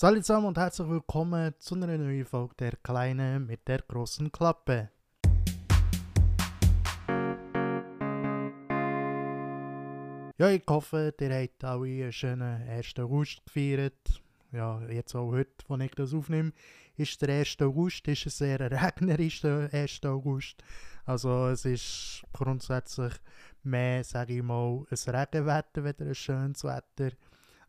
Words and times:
Salut 0.00 0.24
zusammen 0.24 0.46
und 0.46 0.56
herzlich 0.56 0.88
willkommen 0.88 1.54
zu 1.58 1.74
einer 1.74 1.98
neuen 1.98 2.24
Folge 2.24 2.54
der 2.54 2.76
Kleine 2.84 3.40
mit 3.40 3.66
der 3.66 3.82
großen 3.82 4.30
Klappe. 4.30 4.90
Ja, 10.38 10.50
ich 10.50 10.62
hoffe, 10.68 11.12
ihr 11.20 11.34
habt 11.34 11.64
alle 11.64 11.86
einen 11.86 12.12
schönen 12.12 12.68
1. 12.68 12.94
August 13.00 13.44
gefeiert. 13.44 14.22
Ja, 14.52 14.80
jetzt 14.82 15.16
auch 15.16 15.32
heute, 15.32 15.50
wo 15.66 15.76
ich 15.78 15.90
das 15.90 16.14
aufnehme, 16.14 16.52
ist 16.96 17.20
der 17.20 17.40
1. 17.40 17.56
August, 17.62 18.06
ist 18.06 18.24
ein 18.24 18.30
sehr 18.30 18.70
regnerischer 18.70 19.68
1. 19.72 20.04
August. 20.04 20.62
Also 21.06 21.48
es 21.48 21.64
ist 21.64 22.22
grundsätzlich 22.32 23.14
mehr, 23.64 24.04
sage 24.04 24.36
ich 24.36 24.44
mal, 24.44 24.86
ein 24.88 25.14
Regenwetter, 25.16 25.82
weder 25.82 26.06
ein 26.06 26.14
schönes 26.14 26.62
Wetter. 26.62 27.16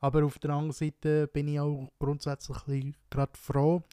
Aber 0.02 0.24
auf 0.24 0.40
der 0.40 0.52
anderen 0.52 0.72
Seite 0.72 1.28
bin 1.28 1.48
ich 1.48 1.60
auch 1.60 1.92
grundsätzlich 2.00 2.94
gerade 3.10 3.38
froh, 3.38 3.84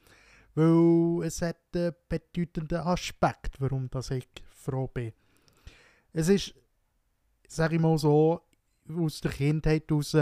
weil 0.54 1.26
es 1.26 1.42
hat 1.42 1.58
einen 1.74 1.94
bedeutenden 2.08 2.78
Aspekt, 2.78 3.60
warum 3.60 3.90
dass 3.90 4.10
ich 4.10 4.28
froh 4.54 4.86
bin. 4.86 5.12
Es 6.12 6.28
ist, 6.28 6.54
sage 7.48 7.76
ich 7.76 7.80
mal 7.80 7.98
so, 7.98 8.40
aus 8.88 9.20
der 9.20 9.32
Kindheit 9.32 9.90
heraus, 9.90 10.16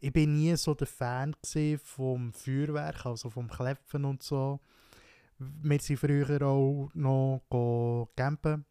ich 0.00 0.12
bin 0.12 0.34
nie 0.34 0.56
so 0.56 0.74
der 0.74 0.88
Fan 0.88 1.36
vom 1.84 2.32
Feuerwerk, 2.32 3.06
also 3.06 3.30
vom 3.30 3.48
Kläpfen 3.48 4.04
und 4.04 4.22
so. 4.22 4.58
Wir 5.38 5.78
sind 5.78 5.98
früher 5.98 6.42
auch 6.42 6.90
noch 6.94 8.08
campen. 8.16 8.64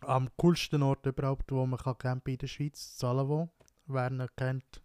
Am 0.00 0.28
coolsten 0.36 0.82
Ort 0.82 1.06
überhaupt, 1.06 1.52
wo 1.52 1.64
man 1.66 1.78
kann 1.78 1.98
campen 1.98 2.32
in 2.32 2.38
der 2.38 2.46
Schweiz, 2.46 2.96
Zalavo. 2.96 3.50
Wer 3.86 4.10
ihn 4.10 4.26
kennt, 4.36 4.82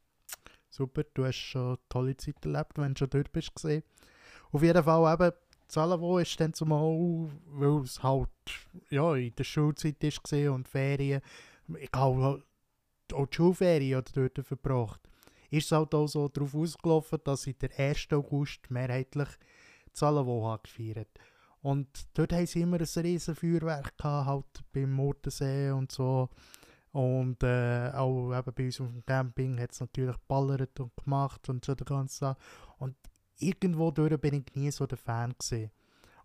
super, 0.71 1.03
du 1.13 1.25
hast 1.25 1.35
schon 1.35 1.77
tolle 1.89 2.17
Zeit 2.17 2.43
erlebt, 2.43 2.77
wenn 2.77 2.93
du 2.93 2.99
schon 2.99 3.09
dort 3.09 3.31
bist. 3.31 3.53
Gewesen. 3.55 3.83
Auf 4.51 4.63
jeden 4.63 4.83
Fall 4.83 5.13
eben, 5.13 5.31
Zalavo 5.67 6.17
ist 6.17 6.39
dann 6.39 6.53
zumal, 6.53 7.29
weil 7.45 7.83
es 7.83 8.01
halt 8.03 8.29
ja, 8.89 9.15
in 9.15 9.35
der 9.35 9.43
Schulzeit 9.43 10.01
war 10.03 10.53
und 10.53 10.67
Ferien, 10.67 11.21
ich 11.79 11.89
habe 11.93 12.43
auch 13.13 13.25
die 13.27 13.35
Schulferien 13.35 14.03
dort 14.13 14.45
verbracht, 14.45 15.01
ist 15.49 15.65
es 15.65 15.71
halt 15.71 15.93
auch 15.93 16.07
so 16.07 16.27
darauf 16.27 16.55
ausgelaufen, 16.55 17.19
dass 17.23 17.47
ich 17.47 17.57
den 17.57 17.71
1. 17.71 18.07
August 18.11 18.69
mehrheitlich 18.69 19.29
Zalavo 19.93 20.57
gefeiert 20.63 21.09
Und 21.61 21.87
dort 22.13 22.33
haben 22.33 22.47
sie 22.47 22.61
immer 22.61 22.79
ein 22.79 23.03
riesen 23.03 23.35
Feuerwerk 23.35 23.97
gehabt, 23.97 24.27
halt 24.27 24.63
beim 24.73 24.91
Murtensee 24.91 25.71
und 25.71 25.91
so. 25.91 26.29
Und 26.91 27.41
äh, 27.43 27.89
auch 27.93 28.37
eben 28.37 28.53
bei 28.53 28.65
uns 28.65 28.81
auf 28.81 28.87
dem 28.87 29.05
Camping 29.05 29.59
hat 29.59 29.71
es 29.71 29.79
natürlich 29.79 30.17
ballert 30.27 30.79
und 30.79 30.91
gemacht 30.97 31.47
und 31.47 31.63
so 31.63 31.73
der 31.73 31.85
ganze 31.85 32.35
Und 32.79 32.95
irgendwo 33.37 33.91
durch 33.91 34.19
bin 34.19 34.33
ich 34.33 34.55
nie 34.55 34.71
so 34.71 34.85
der 34.85 34.97
Fan 34.97 35.33
gewesen. 35.39 35.71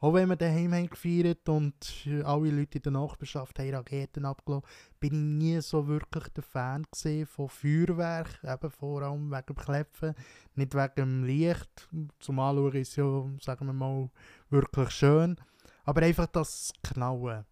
Auch 0.00 0.12
wenn 0.12 0.28
wir 0.28 0.36
daheim 0.36 0.75
haben 0.75 0.91
gefeiert 0.91 1.48
und 1.48 2.06
alle 2.25 2.50
Leute 2.50 2.78
in 2.78 2.83
der 2.83 2.92
Nachbarschaft 2.92 3.58
haben 3.58 3.75
Raketen 3.75 4.27
abgelassen, 4.27 4.67
bin 5.00 5.14
ich 5.14 5.45
nie 5.45 5.61
so 5.62 5.86
wirklich 5.86 6.28
der 6.28 6.42
Fan 6.42 6.84
von 7.27 7.48
Feuerwerk, 7.48 8.41
eben 8.45 8.70
vor 8.70 9.03
allem 9.03 9.30
wegen 9.30 9.47
dem 9.47 9.56
Klepfen, 9.56 10.14
nicht 10.55 10.75
wegen 10.75 10.95
dem 10.97 11.25
Licht. 11.25 11.89
Zum 12.19 12.39
Anschauen 12.39 12.75
ist 12.75 12.97
ja, 12.97 13.25
sagen 13.41 13.67
wir 13.67 13.73
mal, 13.73 14.11
wirklich 14.51 14.91
schön. 14.91 15.36
Aber 15.84 16.03
einfach 16.03 16.27
das 16.27 16.73
Knallen. 16.83 17.47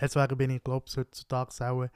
Deswegen 0.00 0.36
bin 0.36 0.50
ich, 0.50 0.64
glaube 0.64 0.86
ich, 0.88 0.96
heutzutage 0.96 1.70
auch 1.70 1.86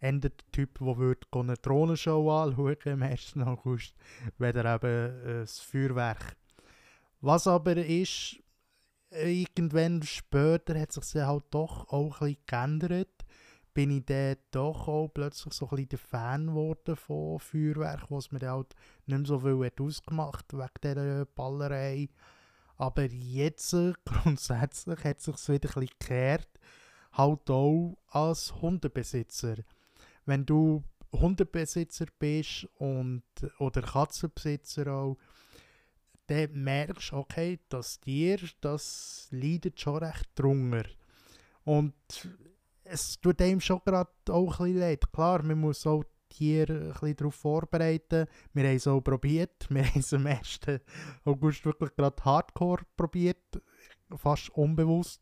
eher 0.00 0.12
der 0.12 0.32
Typ, 0.52 0.78
der 0.78 1.40
eine 1.40 1.56
Drohnenshow 1.56 2.30
anschauen 2.30 2.76
am 2.86 3.02
1. 3.02 3.36
August, 3.38 3.94
weder 4.38 4.74
eben 4.74 5.40
ein 5.40 5.46
Feuerwerk. 5.46 6.36
Was 7.20 7.46
aber 7.46 7.76
ist, 7.76 8.36
irgendwann 9.10 10.02
später 10.02 10.78
hat 10.78 10.92
sich 10.92 11.14
halt 11.22 11.44
doch 11.50 11.88
auch 11.88 12.20
ein 12.20 12.36
bisschen 12.36 12.46
geändert. 12.46 13.08
Bin 13.72 13.90
ich 13.90 14.04
dann 14.04 14.36
doch 14.50 14.86
auch 14.86 15.08
plötzlich 15.08 15.54
so 15.54 15.66
ein 15.66 15.70
bisschen 15.70 15.88
der 15.88 15.98
Fan 15.98 16.46
geworden 16.46 16.96
von 16.96 17.40
Feuerwerk, 17.40 18.10
was 18.10 18.30
mir 18.30 18.40
halt 18.48 18.74
nicht 19.06 19.18
mehr 19.18 19.26
so 19.26 19.38
viel 19.40 19.64
hat 19.64 19.80
ausgemacht 19.80 20.52
wegen 20.52 20.68
dieser 20.82 21.24
Ballerei. 21.24 22.08
Aber 22.76 23.04
jetzt 23.04 23.74
grundsätzlich 24.04 25.02
hat 25.02 25.20
sich 25.20 25.48
wieder 25.48 25.68
ein 25.68 25.80
bisschen 25.82 25.98
gekehrt, 25.98 26.48
halt 27.16 27.50
auch 27.50 27.96
als 28.08 28.60
Hundebesitzer. 28.60 29.56
Wenn 30.26 30.46
du 30.46 30.82
Hundebesitzer 31.12 32.06
bist 32.18 32.68
und, 32.78 33.22
oder 33.58 33.82
Katzenbesitzer 33.82 34.92
auch, 34.92 35.16
dann 36.26 36.62
merkst 36.62 37.12
du, 37.12 37.16
okay, 37.16 37.60
das 37.68 38.00
Tier, 38.00 38.38
das 38.60 39.28
leidet 39.30 39.80
schon 39.80 39.96
recht 39.98 40.28
drunter. 40.34 40.84
Und 41.64 41.94
es 42.84 43.20
tut 43.20 43.40
einem 43.40 43.60
schon 43.60 43.80
gerade 43.84 44.10
auch 44.30 44.60
ein 44.60 44.66
bisschen 44.66 44.80
leid. 44.80 45.12
Klar, 45.12 45.42
man 45.42 45.60
muss 45.60 45.86
auch 45.86 46.04
Tier 46.28 46.68
ein 46.68 46.88
bisschen 46.88 47.16
darauf 47.16 47.34
vorbereiten. 47.34 48.26
Wir 48.52 48.64
haben 48.64 48.76
es 48.76 48.86
auch 48.86 49.00
probiert. 49.00 49.66
Wir 49.70 49.84
haben 49.84 50.00
es 50.00 50.12
am 50.12 50.26
1. 50.26 50.60
August 51.24 51.64
wirklich 51.64 51.94
gerade 51.94 52.22
hardcore 52.24 52.82
probiert. 52.96 53.62
Fast 54.16 54.50
unbewusst. 54.50 55.20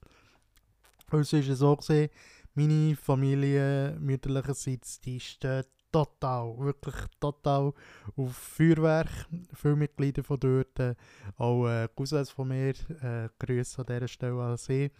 Also 1.13 1.37
ist 1.37 1.49
es 1.49 1.59
so 1.59 1.77
gesehen, 1.77 2.09
meine 2.55 2.97
Familie 2.97 3.97
mütterlicherseits, 4.01 5.01
die 5.01 5.21
steht 5.21 5.69
total, 5.93 6.59
wirklich 6.59 6.95
total 7.21 7.75
auf 8.17 8.35
Feuerwerk. 8.35 9.11
Viele 9.55 9.77
Mitglieder 9.77 10.25
von 10.25 10.41
dort, 10.41 10.97
auch 11.37 11.69
äh, 11.69 11.89
Cousins 11.95 12.31
von 12.31 12.49
mir, 12.49 12.71
äh, 13.03 13.29
Grüße 13.39 13.81
an 13.81 13.87
dieser 13.87 14.09
Stelle 14.09 14.43
an 14.43 14.57
sie. 14.57 14.91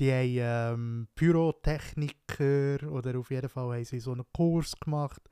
Die 0.00 0.10
haben 0.10 1.06
ähm, 1.06 1.08
Pyrotechniker 1.14 2.90
oder 2.90 3.16
auf 3.16 3.30
jeden 3.30 3.48
Fall 3.48 3.76
haben 3.76 3.84
sie 3.84 4.00
so 4.00 4.10
einen 4.10 4.24
Kurs 4.32 4.72
gemacht, 4.80 5.22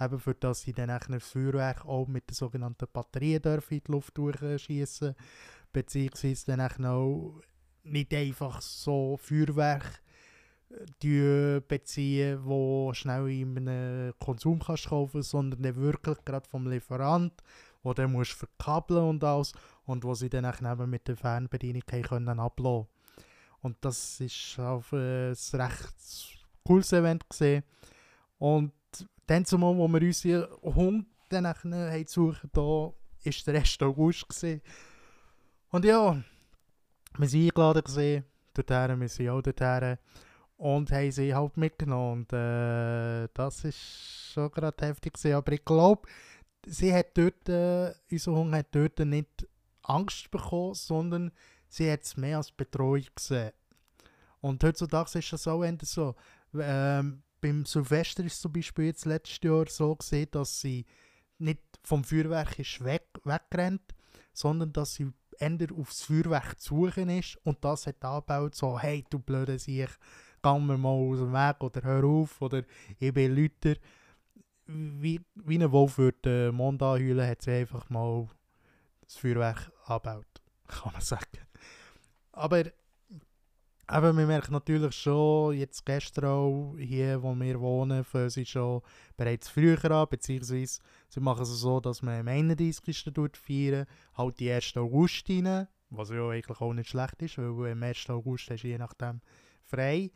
eben 0.00 0.20
für 0.20 0.34
das 0.34 0.60
sie 0.60 0.72
dann 0.72 0.96
das 1.08 1.24
Feuerwerk 1.24 1.84
auch 1.84 2.06
mit 2.06 2.30
der 2.30 2.36
sogenannten 2.36 2.86
Batterie 2.92 3.34
in 3.34 3.60
die 3.68 3.82
Luft 3.88 4.16
durchschießen, 4.16 5.16
beziehungsweise 5.72 6.56
dann 6.56 6.86
auch 6.86 7.40
nicht 7.84 8.14
einfach 8.14 8.60
so 8.60 9.16
Feuerwerk 9.16 10.00
beziehen, 11.68 12.38
wo 12.44 12.92
schnell 12.94 13.28
in 13.28 13.58
einem 13.58 14.14
Konsum 14.18 14.60
kannst 14.60 14.88
kaufen 14.88 15.22
sondern 15.22 15.62
dann 15.62 15.76
wirklich 15.76 16.18
gerade 16.24 16.48
vom 16.48 16.66
Lieferant, 16.66 17.32
wo 17.82 17.92
du 17.92 18.08
musst 18.08 18.32
verkabeln 18.32 19.04
und 19.04 19.24
alles 19.24 19.52
und 19.84 20.04
wo 20.04 20.14
sie 20.14 20.30
dann 20.30 20.44
eben 20.46 20.90
mit 20.90 21.08
der 21.08 21.16
Fernbedienung 21.16 21.82
können 21.82 22.40
ablassen 22.40 22.86
Und 23.60 23.76
das 23.82 24.20
ist 24.20 24.58
auf 24.58 24.92
äh, 24.92 25.30
ein 25.30 25.36
recht 25.52 26.38
cooles 26.64 26.92
Event 26.92 27.28
gesehen. 27.28 27.64
Und 28.38 28.72
dann 29.26 29.44
zumal, 29.44 29.76
wo 29.76 29.88
wir 29.88 30.00
unsere 30.02 30.48
Hund 30.62 31.06
dann 31.28 31.46
haben 31.46 32.06
suchen, 32.06 32.50
da 32.52 32.92
ist 33.24 33.46
der 33.46 33.56
1. 33.56 33.80
August 33.82 34.28
gewesen. 34.28 34.62
Und 35.70 35.84
ja, 35.84 36.22
wir 37.18 37.28
sind 37.28 37.44
eingeladen 37.44 37.84
gesehen, 37.84 38.24
dorthin, 38.54 39.00
wir 39.00 39.08
sind 39.08 39.28
auch 39.28 39.42
dorthin 39.42 39.98
und 40.56 40.92
haben 40.92 41.10
sie 41.10 41.34
halt 41.34 41.56
mitgenommen. 41.56 42.22
Und 42.22 42.32
äh, 42.32 43.28
das 43.34 43.64
ist 43.64 44.32
schon 44.32 44.50
gerade 44.50 44.86
heftig 44.86 45.14
gewesen. 45.14 45.34
Aber 45.34 45.52
ich 45.52 45.64
glaube, 45.64 46.08
sie 46.66 46.94
hat 46.94 47.16
dort, 47.18 47.48
äh, 47.48 47.92
unser 48.10 48.32
Hund 48.32 48.54
hat 48.54 48.74
dort 48.74 48.98
nicht 49.00 49.48
Angst 49.82 50.30
bekommen, 50.30 50.74
sondern 50.74 51.32
sie 51.68 51.90
hat 51.90 52.02
es 52.02 52.16
mehr 52.16 52.36
als 52.36 52.52
Betreuung 52.52 53.04
gesehen. 53.14 53.52
Und 54.40 54.62
heutzutage 54.62 55.18
ist 55.18 55.32
das 55.32 55.48
auch 55.48 55.62
eher 55.64 55.76
so. 55.82 56.14
Ähm, 56.54 57.22
beim 57.40 57.64
Silvester 57.64 58.24
ist 58.24 58.40
zum 58.40 58.52
Beispiel 58.52 58.86
jetzt 58.86 59.04
letztes 59.04 59.40
Jahr 59.42 59.66
so 59.68 59.96
gesehen, 59.96 60.28
dass 60.30 60.60
sie 60.60 60.86
nicht 61.38 61.60
vom 61.82 62.04
Feuerwerk 62.04 62.58
ist 62.58 62.84
weg, 62.84 63.08
wegrennt, 63.24 63.82
sondern 64.32 64.72
dass 64.72 64.94
sie 64.94 65.12
eher 65.38 65.68
aufs 65.78 66.02
Feuerwerk 66.02 66.60
zu 66.60 66.86
suchen 66.86 67.08
ist 67.08 67.38
und 67.44 67.64
das 67.64 67.86
hat 67.86 68.04
angebaut, 68.04 68.54
so, 68.54 68.78
hey, 68.78 69.04
du 69.08 69.18
blöde 69.18 69.58
Sieg, 69.58 69.90
geh 70.42 70.58
mir 70.58 70.78
mal 70.78 70.90
aus 70.90 71.18
dem 71.18 71.32
Weg 71.32 71.62
oder 71.62 71.82
hör 71.82 72.04
auf 72.04 72.40
oder 72.40 72.62
ich 72.98 73.12
bin 73.12 73.34
Lüter. 73.34 73.74
Wie, 74.66 75.20
wie 75.34 75.58
ein 75.58 75.72
Wolf 75.72 75.98
würde 75.98 76.18
den 76.24 76.54
Mond 76.54 76.82
anheulen, 76.82 77.26
hat 77.26 77.42
sie 77.42 77.52
einfach 77.52 77.90
mal 77.90 78.28
das 79.04 79.16
Feuerwerk 79.16 79.72
angebaut, 79.86 80.42
kann 80.68 80.92
man 80.92 81.02
sagen. 81.02 81.46
Aber 82.32 82.64
aber 83.86 84.12
wir 84.16 84.26
merken 84.26 84.52
natürlich 84.52 84.94
schon, 84.94 85.54
jetzt 85.54 85.84
gestern 85.84 86.24
auch 86.24 86.74
hier, 86.78 87.22
wo 87.22 87.34
wir 87.34 87.60
wohnen, 87.60 88.04
fangen 88.04 88.30
sie 88.30 88.46
schon 88.46 88.82
bereits 89.16 89.48
früher 89.48 89.84
an, 89.90 90.06
beziehungsweise 90.08 90.80
sie 91.08 91.20
machen 91.20 91.42
es 91.42 91.48
so, 91.48 91.80
dass 91.80 92.02
man 92.02 92.20
am 92.20 92.28
31. 92.28 93.12
feiern, 93.36 93.86
halt 94.14 94.40
die 94.40 94.50
1. 94.50 94.76
August 94.76 95.28
rein, 95.28 95.66
was 95.90 96.10
ja 96.10 96.28
eigentlich 96.28 96.60
auch 96.60 96.72
nicht 96.72 96.90
schlecht 96.90 97.20
ist, 97.22 97.38
weil 97.38 97.72
am 97.72 97.82
1. 97.82 98.10
August 98.10 98.50
hast 98.50 98.62
je 98.62 98.78
nachdem 98.78 99.20
frei 99.64 100.10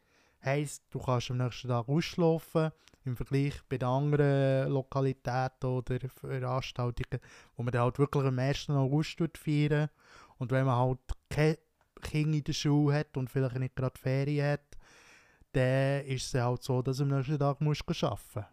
Heisst, 0.44 0.84
du 0.90 1.00
kannst 1.00 1.30
am 1.30 1.38
nächsten 1.38 1.68
Tag 1.68 1.88
ausschlafen, 1.88 2.70
im 3.04 3.16
Vergleich 3.16 3.54
bei 3.68 3.78
den 3.78 3.88
anderen 3.88 4.70
Lokalitäten 4.70 5.70
oder 5.70 5.98
Veranstaltungen, 6.08 7.20
wo 7.56 7.62
man 7.62 7.72
dann 7.72 7.82
halt 7.82 7.98
wirklich 7.98 8.24
am 8.24 8.38
1. 8.38 8.70
August 8.70 9.18
feiern 9.36 9.88
Und 10.38 10.52
wenn 10.52 10.66
man 10.66 10.76
halt 10.76 11.00
keine 11.28 11.58
Kinder 12.06 12.38
in 12.38 12.44
der 12.44 12.52
Schule 12.52 12.94
hat 12.94 13.16
und 13.16 13.30
vielleicht 13.30 13.56
nicht 13.56 13.76
gerade 13.76 13.98
Ferien 13.98 14.52
hat, 14.52 14.78
dann 15.52 16.04
ist 16.04 16.34
es 16.34 16.40
halt 16.40 16.62
so, 16.62 16.82
dass 16.82 16.98
du 16.98 17.04
am 17.04 17.10
nächsten 17.10 17.38
Tag 17.38 17.60
musst 17.60 17.82
arbeiten 17.88 18.20
musst. 18.34 18.46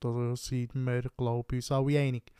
Da 0.00 0.36
sind 0.36 0.74
wir, 0.74 1.02
glaube 1.16 1.56
ich, 1.56 1.58
uns 1.58 1.72
alle 1.72 1.98
einig. 1.98 2.32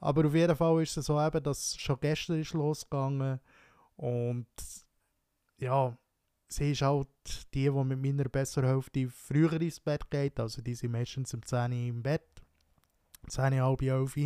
Aber 0.00 0.26
auf 0.26 0.34
jeden 0.34 0.56
Fall 0.56 0.82
ist 0.82 0.96
es 0.96 1.06
so 1.06 1.20
eben, 1.20 1.42
dass 1.42 1.76
schon 1.76 1.98
gestern 2.00 2.40
ist 2.40 2.54
losgegangen 2.54 3.38
und 3.96 4.46
ja, 5.58 5.96
sie 6.48 6.72
ist 6.72 6.82
halt 6.82 7.08
die, 7.54 7.64
die 7.64 7.70
mit 7.70 8.02
meiner 8.02 8.28
besseren 8.28 8.68
Hälfte 8.68 9.08
früher 9.08 9.60
ins 9.60 9.78
Bett 9.78 10.10
geht, 10.10 10.40
also 10.40 10.60
die 10.60 10.74
sind 10.74 10.92
meistens 10.92 11.32
um 11.34 11.42
10 11.42 11.72
Uhr 11.72 11.78
im 11.78 12.02
Bett, 12.02 12.42
10 13.28 13.54
Uhr, 13.54 13.60
halb 13.60 13.82
11 13.82 14.16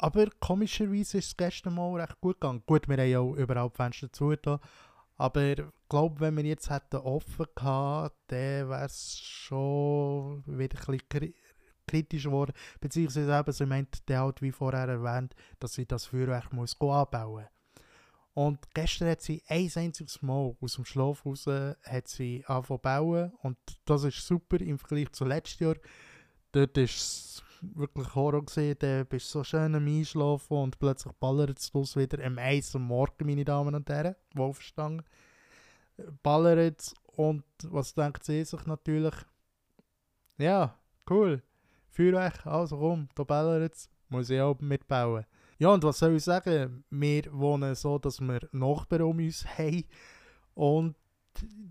Aber 0.00 0.26
komischerweise 0.40 1.18
ist 1.18 1.26
es 1.26 1.36
gestern 1.36 1.74
mal 1.74 2.00
recht 2.00 2.20
gut 2.20 2.40
gegangen. 2.40 2.62
Gut, 2.66 2.88
wir 2.88 2.96
haben 2.96 3.10
ja 3.10 3.18
auch 3.18 3.34
überall 3.34 3.68
die 3.68 3.76
Fenster 3.76 4.12
zu 4.12 4.34
aber 5.20 5.42
ich 5.42 5.64
glaube, 5.88 6.20
wenn 6.20 6.36
wir 6.36 6.44
jetzt 6.44 6.70
hätten 6.70 6.98
offen 6.98 7.46
gehabt, 7.56 8.14
dann 8.28 8.68
wäre 8.68 8.84
es 8.84 9.18
schon 9.18 10.44
wieder 10.46 10.78
ein 10.78 10.98
bisschen 10.98 11.34
kritisch 11.88 12.22
geworden. 12.22 12.52
Beziehungsweise 12.80 13.36
eben, 13.36 13.52
sie 13.52 13.66
meint 13.66 14.08
der 14.08 14.20
halt, 14.20 14.40
wie 14.42 14.52
vorher 14.52 14.86
erwähnt, 14.86 15.34
dass 15.58 15.74
sie 15.74 15.86
das 15.86 16.06
Feuerwerk 16.06 16.52
muss 16.52 16.80
anbauen 16.80 17.42
muss. 17.42 17.92
Und 18.34 18.72
gestern 18.72 19.08
hat 19.10 19.20
sie 19.20 19.42
ein 19.48 19.68
einziges 19.74 20.22
Mal 20.22 20.54
aus 20.60 20.74
dem 20.76 20.84
Schlaf 20.84 21.26
raus 21.26 21.46
hat 21.48 22.06
sie 22.06 22.44
angefangen 22.46 22.80
bauen 22.80 23.32
und 23.42 23.58
das 23.84 24.04
ist 24.04 24.24
super 24.24 24.60
im 24.60 24.78
Vergleich 24.78 25.10
zu 25.10 25.24
letztes 25.24 25.58
Jahr. 25.58 25.74
Dort 26.52 26.78
ist 26.78 27.27
wirklich 27.62 28.14
Horror 28.14 28.44
gesehen, 28.44 28.76
da 28.78 29.04
bist 29.04 29.26
du 29.34 29.38
so 29.38 29.44
schön 29.44 29.74
am 29.74 29.86
Einschlafen 29.86 30.56
und 30.56 30.78
plötzlich 30.78 31.12
ballert 31.14 31.58
es 31.58 31.74
wieder 31.74 32.24
am 32.24 32.38
Eis 32.38 32.74
am 32.74 32.82
Morgen, 32.82 33.26
meine 33.26 33.44
Damen 33.44 33.74
und 33.74 33.88
Herren, 33.88 34.16
wohlverstanden. 34.34 35.04
Ballert 36.22 36.80
es 36.80 36.94
und 37.16 37.44
was 37.64 37.94
denkt 37.94 38.24
sie 38.24 38.44
sich 38.44 38.66
natürlich? 38.66 39.14
Ja, 40.36 40.76
cool, 41.10 41.42
Feuerwerk, 41.90 42.46
also 42.46 42.78
komm, 42.78 43.08
da 43.14 43.24
ballert 43.24 43.74
es, 43.74 43.90
muss 44.08 44.30
ich 44.30 44.40
auch 44.40 44.58
mitbauen. 44.60 45.24
Ja, 45.58 45.70
und 45.70 45.82
was 45.82 45.98
soll 45.98 46.14
ich 46.14 46.24
sagen? 46.24 46.84
Wir 46.90 47.24
wohnen 47.32 47.74
so, 47.74 47.98
dass 47.98 48.20
wir 48.20 48.48
Nachbarn 48.52 49.02
um 49.02 49.18
uns 49.18 49.44
haben 49.58 49.84
und 50.54 50.94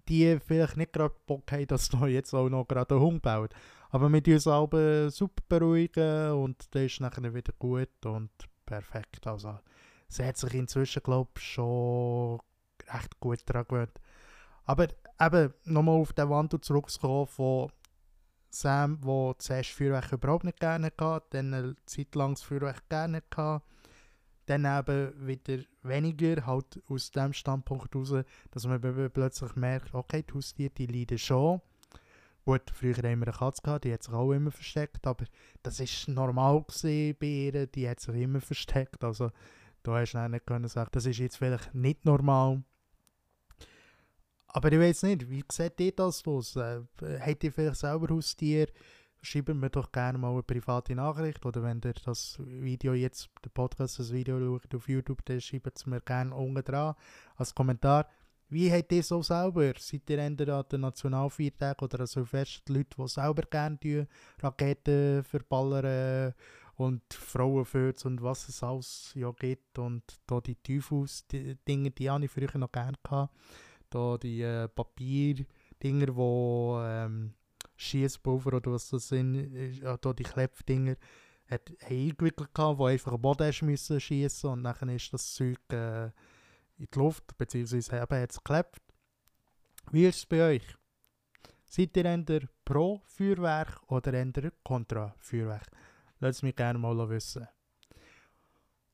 die 0.09 0.39
vielleicht 0.45 0.77
nicht 0.77 0.93
gerade 0.93 1.15
Bock 1.25 1.51
haben, 1.51 1.67
dass 1.67 1.89
da 1.89 2.07
jetzt 2.07 2.33
auch 2.33 2.49
noch 2.49 2.67
gerade 2.67 2.95
ein 2.95 3.01
Hund 3.01 3.21
baut. 3.21 3.53
Aber 3.89 4.09
wir 4.11 4.33
uns 4.33 4.47
alle 4.47 5.09
super 5.09 5.43
beruhigen 5.47 6.31
und 6.31 6.63
das 6.71 6.83
ist 6.83 7.01
nachher 7.01 7.33
wieder 7.33 7.53
gut 7.57 8.05
und 8.05 8.31
perfekt. 8.65 9.25
Also, 9.27 9.59
sie 10.07 10.25
hat 10.25 10.37
sich 10.37 10.53
inzwischen, 10.53 11.03
glaube 11.03 11.31
ich, 11.37 11.43
schon 11.43 12.39
recht 12.89 13.19
gut 13.19 13.41
daran 13.45 13.65
gewöhnt. 13.67 13.99
Aber 14.65 14.87
eben, 15.21 15.53
nochmal 15.63 15.95
auf 15.95 16.13
den 16.13 16.29
Wandel 16.29 16.59
zurückzukommen 16.61 17.27
von 17.27 17.71
Sam, 18.49 18.99
der 19.01 19.35
zuerst 19.39 19.69
Feuerwerk 19.69 20.11
überhaupt 20.11 20.43
nicht 20.43 20.59
gerne 20.59 20.87
hatte, 20.87 21.27
dann 21.29 21.53
eine 21.53 21.75
Zeit 21.85 22.15
lang 22.15 22.33
das 22.33 22.43
Feuerwerk 22.43 22.89
gerne 22.89 23.21
hatte 23.35 23.61
dann 24.47 24.65
eben 24.65 25.27
wieder 25.27 25.63
weniger, 25.83 26.45
halt 26.45 26.81
aus 26.89 27.11
dem 27.11 27.33
Standpunkt 27.33 27.93
heraus, 27.93 28.25
dass 28.51 28.65
man 28.65 28.81
plötzlich 29.11 29.55
merkt, 29.55 29.93
okay, 29.93 30.23
die 30.23 30.33
Haustiere, 30.33 30.71
die 30.71 30.87
leiden 30.87 31.17
schon. 31.17 31.61
Gut, 32.47 32.71
früher 32.73 32.95
haben 32.95 33.19
wir 33.19 33.27
eine 33.27 33.37
Katze 33.37 33.61
gehabt, 33.61 33.83
die 33.83 33.91
hat 33.91 34.03
sich 34.03 34.13
auch 34.13 34.31
immer 34.31 34.51
versteckt, 34.51 35.05
aber 35.05 35.25
das 35.63 35.81
ist 35.81 36.07
normal 36.07 36.63
bei 36.79 37.17
ihr, 37.27 37.67
die 37.67 37.89
hat 37.89 37.99
sich 37.99 38.15
immer 38.15 38.39
versteckt, 38.39 39.03
also 39.03 39.31
da 39.83 39.99
hast 39.99 40.13
du 40.13 40.29
nicht 40.29 40.45
können 40.45 40.69
sagen, 40.69 40.89
das 40.93 41.05
ist 41.05 41.17
jetzt 41.17 41.35
vielleicht 41.35 41.75
nicht 41.75 42.05
normal. 42.05 42.63
Aber 44.47 44.71
ich 44.71 44.79
weiß 44.79 45.03
nicht, 45.03 45.29
wie 45.29 45.43
seht 45.51 45.77
ihr 45.81 45.91
das 45.91 46.25
aus? 46.25 46.55
Äh, 46.55 46.83
habt 47.19 47.43
ihr 47.43 47.51
vielleicht 47.51 47.81
selber 47.81 48.15
Haustiere? 48.15 48.71
schreibt 49.21 49.49
mir 49.53 49.69
doch 49.69 49.91
gerne 49.91 50.17
mal 50.17 50.31
eine 50.31 50.43
private 50.43 50.95
Nachricht 50.95 51.45
oder 51.45 51.61
wenn 51.63 51.81
ihr 51.83 51.95
das 52.05 52.39
Video 52.39 52.93
jetzt, 52.93 53.29
der 53.43 53.49
Podcast, 53.49 53.99
das 53.99 54.13
Video 54.13 54.39
schaut 54.39 54.73
auf 54.73 54.87
YouTube, 54.87 55.19
dann 55.25 55.41
schreibt 55.41 55.75
es 55.75 55.85
mir 55.85 55.99
gerne 55.99 56.33
unten 56.33 56.63
dran 56.63 56.95
als 57.35 57.53
Kommentar. 57.53 58.07
Wie 58.49 58.71
habt 58.71 58.91
ihr 58.93 59.03
so 59.03 59.21
selber? 59.21 59.73
Seid 59.77 60.09
ihr 60.09 60.19
entweder 60.19 60.59
an 60.59 60.65
den 60.71 60.81
Nationalfeiertagen 60.81 61.83
oder 61.83 62.01
an 62.01 62.07
Silvester 62.07 62.61
die 62.67 62.73
Leute, 62.73 62.95
die 62.97 63.07
selber 63.07 63.43
gerne 63.43 64.07
Raketen 64.39 65.23
verballern 65.23 66.33
und 66.77 67.01
Frauenfürz 67.13 68.05
und 68.05 68.21
was 68.21 68.47
es 68.47 68.63
alles 68.63 69.11
ja 69.15 69.31
gibt 69.31 69.79
und 69.79 70.03
da 70.27 70.39
die 70.39 70.55
Teufels-Dinge, 70.55 71.91
die 71.91 72.09
habe 72.09 72.25
ich 72.25 72.31
früher 72.31 72.57
noch 72.57 72.71
gerne 72.71 72.97
gehabt. 73.03 73.33
Da 73.89 74.17
die 74.17 74.41
äh, 74.41 74.67
Papierdinger, 74.67 75.45
die 75.81 76.87
ähm, 76.87 77.33
Schießpulver 77.75 78.53
oder 78.53 78.71
was 78.71 78.89
das 78.89 79.09
sind, 79.09 79.35
ja, 79.81 79.97
da 79.97 80.13
die 80.13 80.23
Klepfdinger, 80.23 80.95
hat 81.49 81.71
eingewickelt 81.81 82.53
gehabt, 82.53 82.77
wo 82.77 82.85
einfach 82.85 83.13
am 83.13 83.21
Boden 83.21 83.51
schießen 83.51 84.49
und 84.49 84.63
dann 84.63 84.89
ist 84.89 85.13
das 85.13 85.33
Zeug 85.33 85.57
äh, 85.71 86.11
in 86.77 86.87
die 86.93 86.99
Luft, 86.99 87.37
beziehungsweise 87.37 87.95
eben 87.95 88.21
hat 88.21 88.31
es 88.31 88.43
geklebt. 88.43 88.81
Wie 89.91 90.05
ist 90.05 90.17
es 90.17 90.25
bei 90.25 90.55
euch? 90.55 90.77
Seid 91.65 91.97
ihr 91.97 92.05
eher 92.05 92.41
pro 92.63 93.01
Feuerwerk 93.05 93.81
oder 93.87 94.13
eher 94.13 94.51
kontra 94.63 95.15
Feuerwerk? 95.19 95.67
Lasst 96.19 96.43
mich 96.43 96.55
gerne 96.55 96.79
mal 96.79 97.09
wissen. 97.09 97.47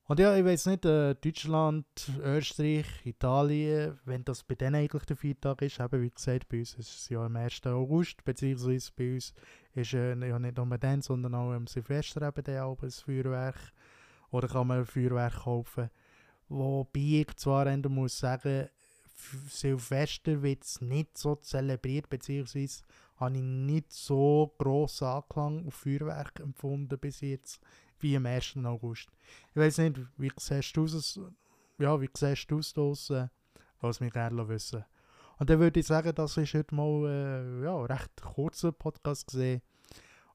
Und 0.06 0.20
ja, 0.20 0.36
ich 0.36 0.44
weiß 0.44 0.66
nicht, 0.66 0.84
äh, 0.84 1.14
Deutschland, 1.14 1.86
Österreich, 2.20 2.84
Italien, 3.06 3.98
wenn 4.04 4.22
das 4.22 4.44
bei 4.44 4.54
denen 4.54 4.74
eigentlich 4.74 5.06
der 5.06 5.16
Feiertag 5.16 5.62
ist, 5.62 5.80
eben 5.80 6.02
wie 6.02 6.10
gesagt, 6.10 6.46
bei 6.50 6.58
uns 6.58 6.74
ist 6.74 6.94
es 6.94 7.08
ja 7.08 7.24
am 7.24 7.36
1. 7.36 7.66
August, 7.68 8.22
beziehungsweise 8.22 8.90
bei 8.94 9.14
uns 9.14 9.32
ist 9.72 9.94
äh, 9.94 10.14
ja 10.28 10.38
nicht 10.38 10.58
nur 10.58 10.78
dann, 10.78 11.00
sondern 11.00 11.34
auch 11.34 11.52
am 11.52 11.66
Silvester 11.66 12.20
eben 12.20 12.44
der 12.44 12.76
Feuerwerk. 12.76 13.56
Oder 14.30 14.48
kann 14.48 14.66
man 14.66 14.84
Feuerwerk 14.84 15.44
kaufen. 15.44 15.88
Wobei 16.48 17.22
ich 17.22 17.36
zwar 17.36 17.76
muss 17.88 18.18
sagen, 18.18 18.68
Silvester 19.48 20.42
wird 20.42 20.64
es 20.64 20.80
nicht 20.80 21.16
so 21.16 21.36
zelebriert, 21.36 22.08
beziehungsweise 22.08 22.82
habe 23.16 23.36
ich 23.36 23.42
nicht 23.42 23.92
so 23.92 24.54
grossen 24.58 25.06
Anklang 25.06 25.66
auf 25.66 25.74
Feuerwerk 25.74 26.40
empfunden 26.40 26.98
bis 26.98 27.20
jetzt 27.20 27.60
wie 28.00 28.16
am 28.16 28.26
1. 28.26 28.56
August. 28.64 29.08
Ich 29.50 29.56
weiß 29.56 29.78
nicht, 29.78 30.00
wie 30.16 30.32
siehst 30.36 30.76
du 30.76 30.84
es, 30.84 31.20
ja, 31.78 32.00
wie 32.00 32.10
siehst 32.14 32.50
du 32.50 32.58
es 32.58 32.72
draussen? 32.72 33.30
Lass 33.80 34.00
mich 34.00 34.12
gerne 34.12 34.48
wissen. 34.48 34.84
Und 35.38 35.50
dann 35.50 35.58
würde 35.58 35.80
ich 35.80 35.86
sagen, 35.86 36.14
das 36.14 36.36
ist 36.36 36.54
heute 36.54 36.74
mal 36.74 37.06
äh, 37.06 37.64
ja, 37.64 37.84
recht 37.84 38.22
kurzer 38.22 38.72
Podcast 38.72 39.26
gesehen. 39.26 39.62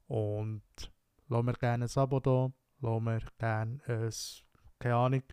Und 0.08 0.62
lass 1.28 1.44
mir 1.44 1.54
gerne 1.54 1.86
ein 1.86 1.98
Abo 1.98 2.20
da, 2.20 2.52
lass 2.82 3.02
mir 3.02 3.22
gerne 3.38 3.80
ein, 3.88 4.12
keine 4.80 4.96
Ahnung, 4.96 5.24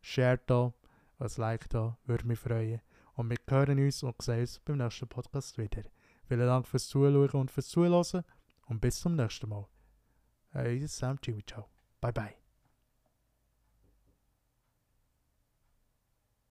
Share 0.00 0.40
da, 0.46 0.72
ein 1.18 1.30
Like 1.36 1.68
da, 1.68 1.98
würde 2.06 2.26
mich 2.26 2.38
freuen. 2.38 2.80
Und 3.14 3.30
wir 3.30 3.36
hören 3.48 3.78
uns 3.78 4.02
und 4.02 4.20
sehen 4.22 4.40
uns 4.40 4.60
beim 4.60 4.78
nächsten 4.78 5.08
Podcast 5.08 5.58
wieder. 5.58 5.82
Vielen 6.26 6.46
Dank 6.46 6.66
fürs 6.66 6.88
Zuschauen 6.88 7.28
und 7.40 7.50
fürs 7.50 7.68
Zuhören 7.68 8.24
und 8.66 8.80
bis 8.80 9.00
zum 9.00 9.16
nächsten 9.16 9.48
Mal. 9.48 9.66
Hey, 10.52 10.86
Sam 10.86 11.18
Jimmy, 11.22 11.44
ciao. 11.44 11.68
Bye 12.00 12.12
bye. 12.12 12.39